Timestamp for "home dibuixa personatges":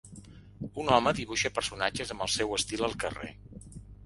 0.95-2.15